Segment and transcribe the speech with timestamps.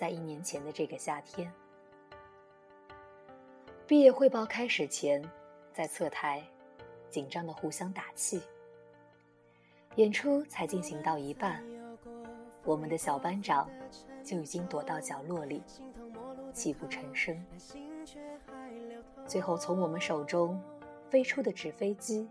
[0.00, 1.52] 在一年前的这个夏天。
[3.86, 5.22] 毕业汇报开始前，
[5.74, 6.42] 在侧台
[7.10, 8.40] 紧张的互相打气。
[9.96, 11.62] 演出才进行到一半，
[12.64, 13.68] 我们的小班长
[14.24, 15.62] 就已经躲到角落里，
[16.54, 17.38] 泣不成声。
[19.26, 20.58] 最后从我们手中
[21.10, 22.26] 飞出的纸飞机，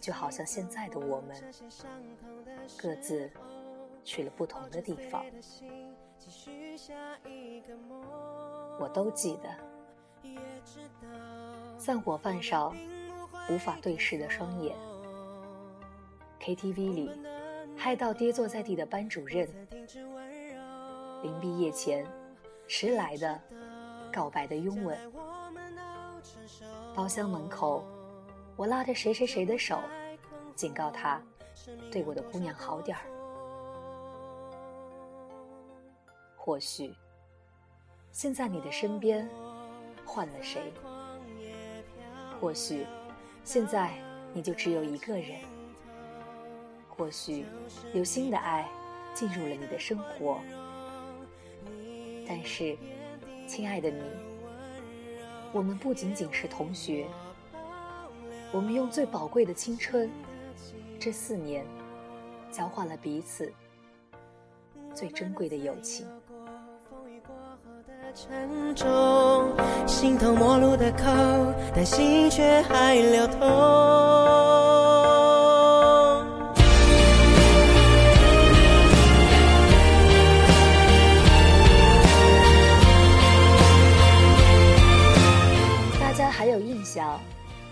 [0.00, 1.52] 就好像现在的我们，
[2.78, 3.28] 各自
[4.04, 5.24] 去了不同的地方。
[8.78, 9.48] 我都记得，
[11.78, 12.74] 散伙饭上
[13.48, 14.76] 无法对视的双眼
[16.40, 17.10] ，KTV 里
[17.76, 19.48] 嗨到跌坐在地的班主任，
[21.22, 22.06] 临毕业前
[22.66, 23.40] 迟来的
[24.12, 24.98] 告白的拥吻。
[26.94, 27.84] 包厢门口，
[28.56, 29.78] 我拉着谁谁谁的手，
[30.54, 31.20] 警告他
[31.90, 33.04] 对我的姑娘好点儿。
[36.50, 36.92] 或许，
[38.10, 39.30] 现在你的身边
[40.04, 40.72] 换了谁？
[42.40, 42.84] 或许，
[43.44, 43.94] 现在
[44.32, 45.38] 你就只有一个人。
[46.88, 47.46] 或许，
[47.94, 48.68] 有新的爱
[49.14, 50.40] 进入了你的生活。
[52.26, 52.76] 但是，
[53.46, 54.02] 亲爱的你。
[55.52, 57.06] 我们不仅仅是同学，
[58.50, 60.10] 我们用最宝贵的青春，
[60.98, 61.64] 这四年，
[62.50, 63.52] 交换了彼此
[64.92, 66.08] 最珍贵的友情。
[68.14, 69.52] 沉重
[69.86, 71.04] 心头陌路的口，
[71.74, 73.38] 但心却还流通。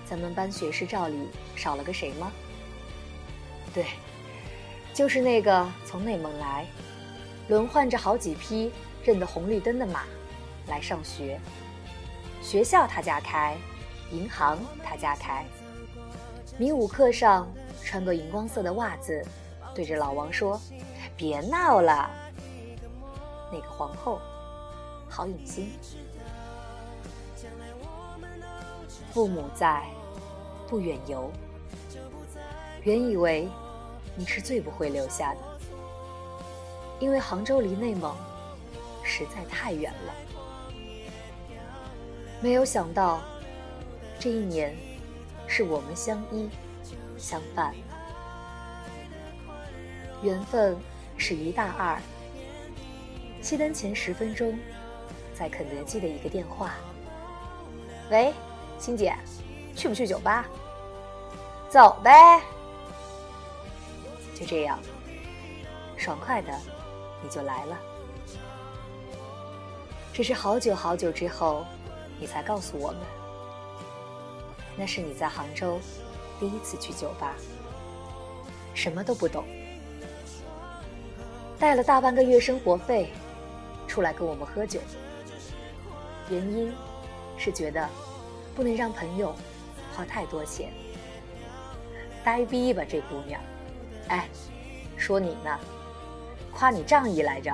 [0.07, 2.33] 咱们班学士照里少了个谁吗？
[3.75, 3.85] 对，
[4.95, 6.65] 就是那个从内蒙来，
[7.49, 8.73] 轮换着好几批
[9.05, 10.05] 认得红绿灯的马
[10.69, 11.41] 来上学。
[12.43, 13.57] 学校他家开，
[14.11, 15.45] 银行他家开。
[16.57, 17.51] 民舞课上
[17.85, 19.25] 穿个荧光色的袜子，
[19.75, 20.61] 对着老王说
[21.17, 22.11] ：“别闹了。”
[23.53, 24.21] 那个皇后，
[25.09, 25.71] 郝颖欣。
[29.13, 29.85] 父母在。
[30.71, 31.33] 不远游，
[32.83, 33.49] 原以为
[34.15, 35.39] 你是最不会留下的，
[37.01, 38.15] 因为杭州离内蒙
[39.03, 40.13] 实在太远了。
[42.41, 43.21] 没有想到，
[44.19, 44.77] 这一年
[45.49, 46.49] 是我们相依
[47.17, 47.75] 相伴，
[50.23, 50.77] 缘分
[51.17, 52.01] 是一大二。
[53.43, 54.57] 熄灯前十分钟，
[55.35, 56.75] 在肯德基的一个电话，
[58.11, 58.33] 喂，
[58.79, 59.15] 欣姐。
[59.75, 60.45] 去不去酒吧？
[61.69, 62.41] 走呗。
[64.35, 64.79] 就这样，
[65.97, 66.53] 爽快的，
[67.23, 67.79] 你就来了。
[70.13, 71.65] 只是好久好久之后，
[72.19, 73.01] 你才告诉我们，
[74.77, 75.81] 那是你在杭州
[76.41, 77.35] 第一次去酒吧，
[78.75, 79.45] 什么都不懂，
[81.59, 83.11] 带了大半个月生活费
[83.87, 84.81] 出来跟我们喝酒，
[86.31, 86.73] 原因
[87.37, 87.89] 是觉得
[88.55, 89.35] 不能让朋友。
[89.97, 90.73] 花太多钱，
[92.23, 93.41] 呆逼吧这姑娘！
[94.07, 94.29] 哎，
[94.97, 95.59] 说你呢，
[96.55, 97.53] 夸你仗义来着。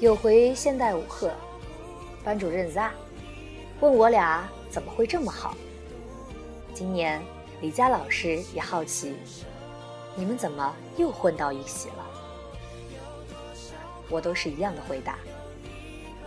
[0.00, 1.30] 有回现代舞课，
[2.24, 2.80] 班主任 Z
[3.80, 5.54] 问我俩怎么会这么好。
[6.74, 7.22] 今年，
[7.60, 9.14] 李佳老师也好奇，
[10.16, 12.06] 你们怎么又混到一起了？
[14.08, 15.18] 我都是一样的回答：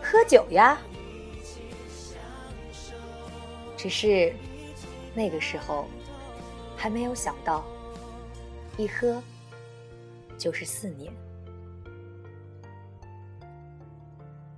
[0.02, 0.78] 喝酒呀。
[3.76, 4.34] 只是
[5.14, 5.88] 那个时候
[6.78, 7.66] 还没有想到，
[8.78, 9.22] 一喝
[10.38, 11.14] 就是四年，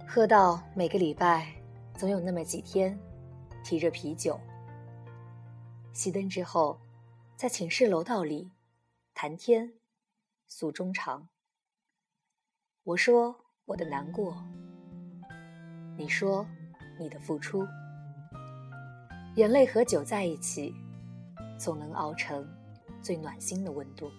[0.08, 1.54] 喝到每个礼拜
[1.96, 2.98] 总有那么几天，
[3.64, 4.40] 提着啤酒。
[5.94, 6.80] 熄灯之后，
[7.36, 8.52] 在寝室楼道里
[9.14, 9.74] 谈天，
[10.48, 11.28] 诉衷肠。
[12.84, 13.36] 我说
[13.66, 14.44] 我的难过，
[15.98, 16.46] 你说
[17.00, 17.66] 你的付出，
[19.36, 20.74] 眼泪和酒在一起，
[21.58, 22.48] 总能熬成
[23.02, 24.12] 最暖心的温度。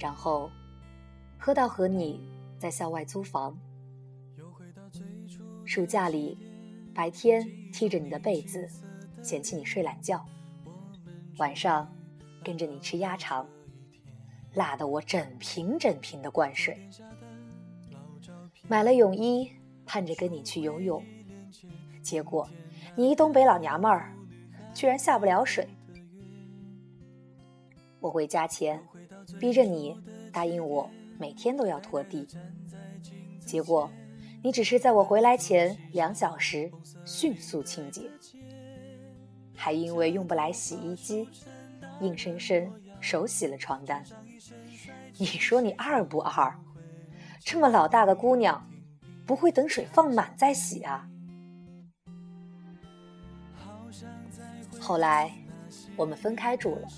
[0.00, 0.50] 然后，
[1.38, 2.26] 喝到和你
[2.58, 3.56] 在校外租房，
[5.64, 6.38] 暑假里。
[6.92, 8.68] 白天踢着你的被子，
[9.22, 10.18] 嫌弃你睡懒觉；
[11.38, 11.90] 晚上
[12.44, 13.46] 跟着你吃鸭肠，
[14.54, 16.76] 辣得我整瓶整瓶的灌水。
[18.66, 19.52] 买了泳衣，
[19.86, 21.02] 盼着跟你去游泳，
[22.02, 22.46] 结果
[22.96, 24.12] 你一东北老娘们儿，
[24.74, 25.68] 居然下不了水。
[28.00, 28.82] 我回家前，
[29.38, 29.94] 逼着你
[30.32, 30.88] 答应我
[31.18, 32.26] 每天都要拖地，
[33.44, 33.90] 结果
[34.42, 36.72] 你只是在我回来前两小时
[37.04, 38.10] 迅速清洁，
[39.54, 41.28] 还因为用不来洗衣机，
[42.00, 44.02] 硬生生手洗了床单。
[45.18, 46.58] 你说你二不二？
[47.40, 48.66] 这么老大的姑娘，
[49.26, 51.06] 不会等水放满再洗啊？
[54.80, 55.30] 后来
[55.96, 56.88] 我们分开住了，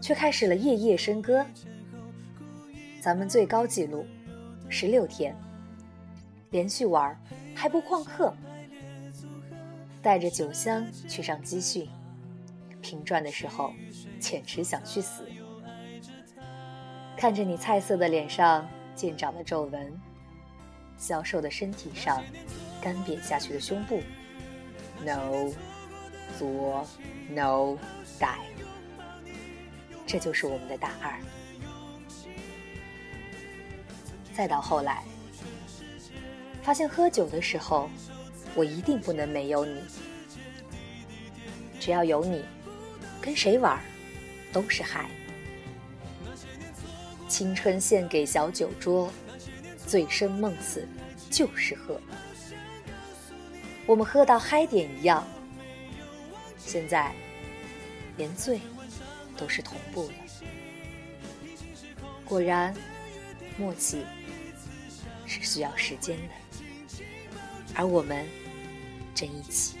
[0.00, 1.44] 却开始了夜夜笙歌。
[3.00, 4.06] 咱们最高纪录
[4.68, 5.34] 十六天
[6.50, 7.18] 连续玩，
[7.54, 8.34] 还不旷课，
[10.02, 11.88] 带着酒香去上集训，
[12.80, 13.72] 平转的时候
[14.18, 15.26] 简直想去死。
[17.16, 18.68] 看着你菜色的脸上。
[18.98, 19.96] 渐长的皱纹，
[20.96, 22.20] 消瘦的身体上，
[22.82, 24.00] 干瘪下去的胸部
[25.04, 25.52] ，no，
[26.36, 26.84] 左
[27.30, 27.78] ，no，
[28.18, 28.40] 带，
[30.08, 31.20] 这就是我们的大二。
[34.34, 35.04] 再到后来，
[36.62, 37.90] 发现喝酒的时候，
[38.54, 39.82] 我一定不能没有你。
[41.78, 42.42] 只要有你，
[43.20, 43.78] 跟谁玩，
[44.50, 45.10] 都是嗨。
[47.28, 49.12] 青春献给小酒桌，
[49.86, 50.88] 醉生梦死
[51.30, 52.00] 就是喝。
[53.84, 55.26] 我们喝到嗨点一样，
[56.56, 57.12] 现在
[58.16, 58.58] 连醉
[59.38, 60.14] 都是同步的。
[62.24, 62.74] 果然，
[63.56, 64.04] 默契
[65.24, 66.34] 是需要时间的，
[67.74, 68.26] 而我们
[69.14, 69.78] 正一起。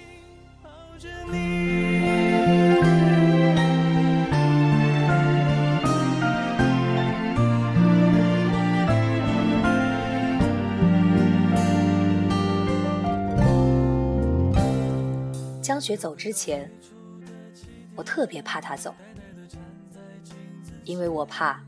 [15.60, 16.68] 江雪走之前，
[17.94, 18.94] 我特别怕她走，
[20.88, 21.62] 因为我怕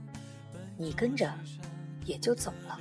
[0.78, 1.30] 你跟着
[2.06, 2.80] 也就走了，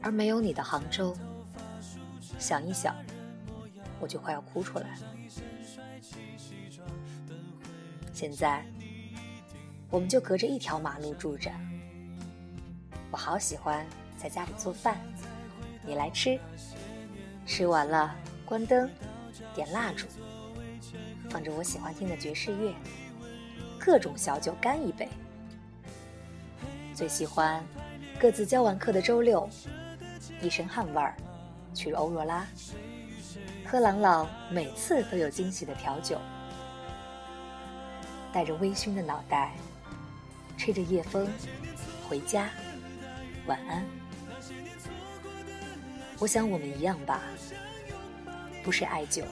[0.00, 1.14] 而没有你的杭州，
[2.38, 2.96] 想一想
[4.00, 4.98] 我就快要哭出来了。
[8.14, 8.64] 现在
[9.90, 11.50] 我们就隔着一条马路住着，
[13.10, 13.86] 我好喜欢
[14.16, 14.98] 在家里做饭，
[15.84, 16.40] 你来吃，
[17.44, 18.16] 吃完了
[18.46, 18.88] 关灯。
[19.54, 20.06] 点蜡烛，
[21.28, 22.74] 放着我喜欢听的爵士乐，
[23.86, 25.08] 各种小酒干一杯。
[26.92, 27.64] 最喜欢
[28.18, 29.48] 各自教完课的周六，
[30.42, 31.14] 一身汗味儿，
[31.72, 32.44] 去欧若拉，
[33.64, 36.20] 喝朗朗每次都有惊喜的调酒，
[38.32, 39.54] 带着微醺的脑袋，
[40.58, 41.28] 吹着夜风
[42.08, 42.50] 回家，
[43.46, 43.86] 晚安。
[46.18, 47.22] 我想我们一样吧。
[48.64, 49.22] 不是爱酒，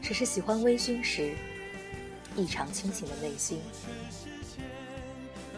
[0.00, 1.34] 只是喜欢微醺时
[2.36, 3.60] 异常清醒的内心。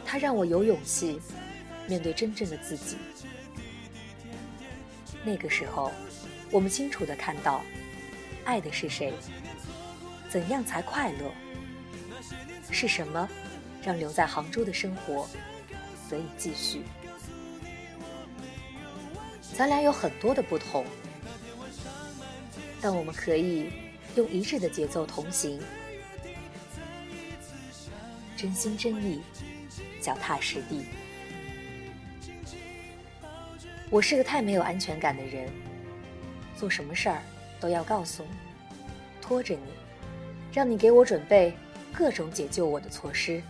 [0.05, 1.21] 它让我有勇气
[1.87, 2.97] 面对真正的自己。
[5.25, 5.93] 那个时候，
[6.51, 7.63] 我们清楚的看到，
[8.45, 9.13] 爱的是谁，
[10.31, 11.31] 怎样才快乐，
[12.71, 13.29] 是什么
[13.83, 15.29] 让留在杭州的生活
[16.09, 16.83] 得以继续。
[19.57, 20.87] 咱俩有很多的不同。
[22.81, 23.73] 但我们可以
[24.15, 25.61] 用一致的节奏同行，
[28.39, 29.21] 真心真意，
[30.01, 30.85] 脚踏实地。
[33.91, 35.51] 我是个太没有安全感的人，
[36.55, 37.21] 做什么事儿
[37.59, 38.31] 都要告诉你，
[39.21, 39.73] 拖着你，
[40.53, 41.53] 让你给我准备
[41.93, 43.43] 各种解救我的措施。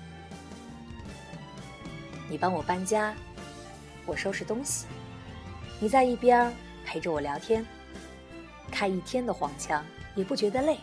[2.27, 3.15] 你帮我搬家，
[4.07, 4.87] 我收拾东西，
[5.79, 6.51] 你在一边
[6.87, 7.63] 陪着我聊天。
[8.71, 10.79] 开一天的黄腔也不觉得累，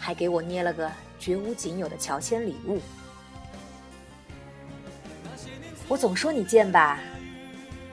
[0.00, 2.80] 还给我捏了个绝无仅有的乔迁礼物。
[5.86, 6.98] 我总说你贱吧，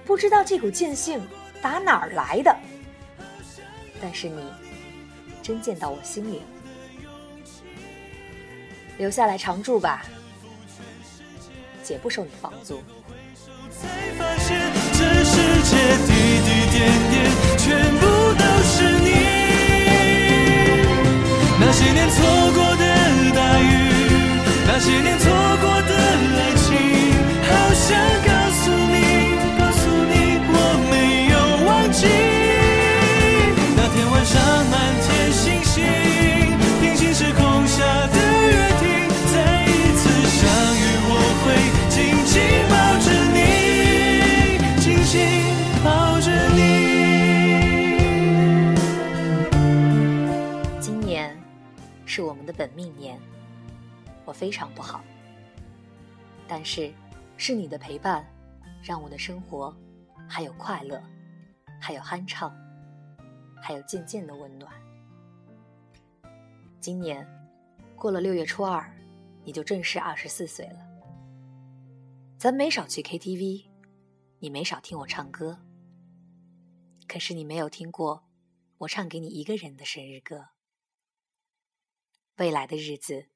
[0.06, 1.22] 不知道这股贱性
[1.62, 2.56] 打哪儿来的。
[4.02, 4.42] 但是你
[5.44, 6.44] 真贱到我心里，
[8.98, 10.06] 留下来常住吧，
[11.84, 12.82] 姐不收你房租。
[18.40, 18.97] 那
[52.08, 53.20] 是我们的本命年，
[54.24, 55.04] 我非常不好。
[56.48, 56.92] 但是，
[57.36, 58.26] 是你的陪伴，
[58.82, 59.76] 让我的生活
[60.28, 61.04] 还有快乐，
[61.82, 62.56] 还有酣畅，
[63.62, 64.72] 还有渐渐的温暖。
[66.80, 67.28] 今年
[67.98, 68.90] 过了六月初二，
[69.44, 70.80] 你就正式二十四岁了。
[72.38, 73.66] 咱没少去 KTV，
[74.40, 75.60] 你没少听我唱歌。
[77.06, 78.24] 可是你没有听过
[78.78, 80.57] 我唱给你一个人的生日歌。
[82.38, 83.30] 未来的日子，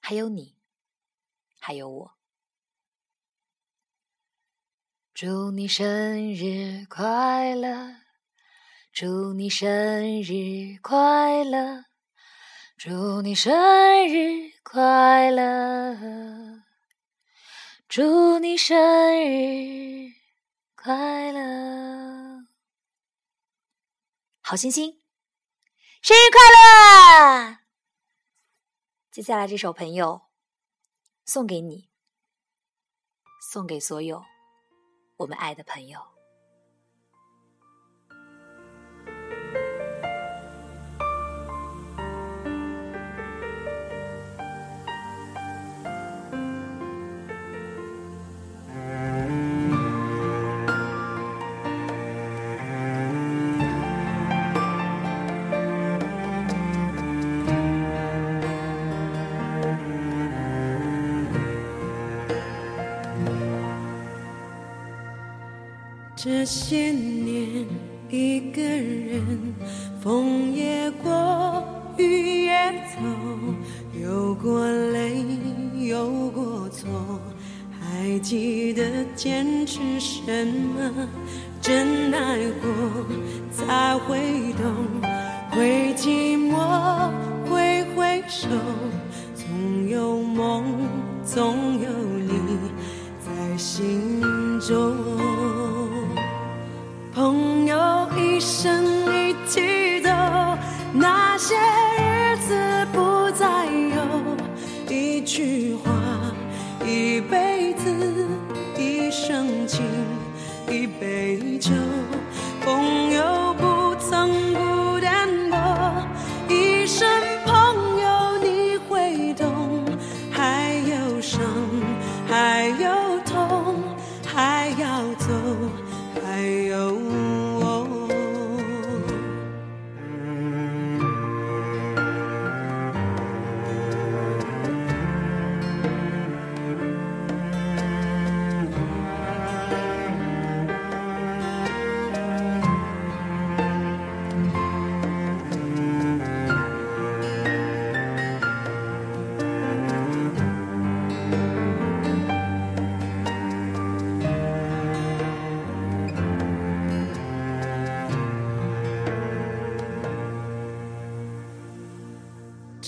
[0.00, 0.56] 还有你，
[1.58, 2.16] 还有我。
[5.12, 7.96] 祝你生日快乐！
[8.92, 11.84] 祝你生日快乐！
[12.76, 13.52] 祝你生
[14.08, 16.62] 日快乐！
[17.88, 18.76] 祝你生
[19.30, 20.12] 日
[20.74, 22.46] 快乐！
[24.42, 25.02] 好星星，
[26.02, 27.45] 生日快乐！
[29.16, 30.26] 接下来这首朋友
[31.24, 31.88] 送给你，
[33.50, 34.22] 送给所有
[35.16, 36.15] 我们爱的朋友。
[66.28, 67.64] 这些年，
[68.10, 69.54] 一个人，
[70.00, 71.62] 风也过，
[71.96, 75.24] 雨也走，有过泪，
[75.78, 76.88] 有过错，
[77.78, 78.82] 还记得
[79.14, 81.08] 坚持什么？
[81.60, 83.06] 真爱过，
[83.52, 84.74] 才会懂，
[85.52, 87.08] 会寂寞，
[87.48, 88.48] 会回首，
[89.32, 90.64] 总有梦，
[91.24, 92.15] 总有
[110.68, 112.05] 一杯酒。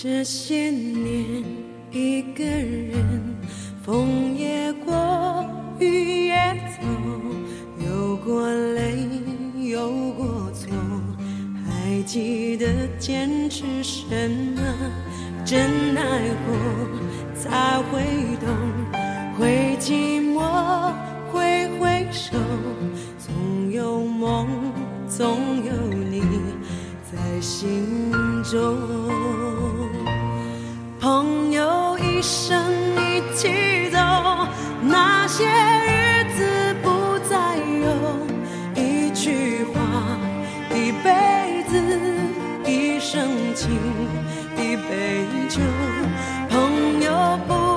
[0.01, 1.43] 这些年，
[1.91, 3.35] 一个人，
[3.83, 4.95] 风也过，
[5.77, 6.37] 雨也
[6.79, 6.87] 走，
[7.85, 9.09] 有过泪，
[9.57, 10.71] 有过错，
[11.65, 12.65] 还记得
[12.97, 14.05] 坚持什
[14.55, 14.61] 么？
[15.43, 16.55] 真爱过，
[17.35, 18.01] 才会
[18.39, 18.47] 懂，
[19.37, 20.93] 会寂寞，
[21.29, 22.37] 会回首，
[23.17, 24.47] 总有梦，
[25.09, 25.73] 总有
[26.09, 26.21] 你
[27.11, 27.85] 在心
[28.49, 29.58] 中。
[41.69, 41.79] 子，
[42.65, 43.69] 一生情，
[44.57, 45.61] 一杯酒。
[46.49, 47.68] 朋友不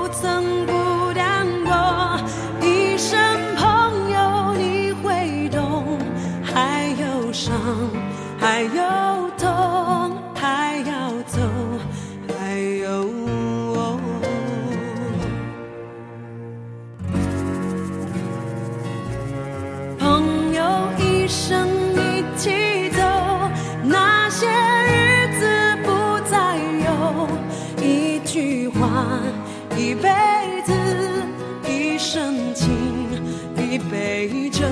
[34.63, 34.69] 友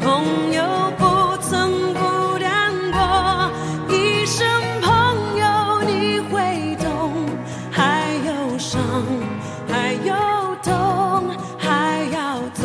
[0.00, 0.64] 朋友
[0.96, 3.50] 不曾孤单过，
[3.94, 4.40] 一生
[4.80, 4.90] 朋
[5.36, 7.12] 友你会懂，
[7.70, 8.80] 还有伤，
[9.68, 10.14] 还有
[10.62, 11.28] 痛，
[11.58, 12.64] 还要走，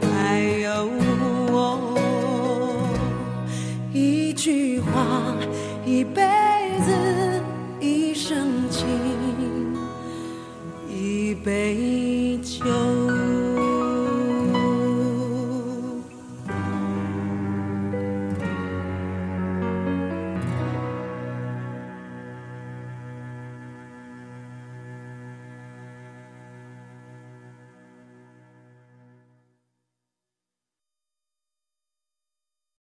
[0.00, 0.88] 还有
[1.50, 1.98] 我。
[3.92, 5.34] 一句话，
[5.84, 6.22] 一辈
[6.86, 7.42] 子，
[7.80, 8.86] 一生情。
[10.88, 11.87] 一杯。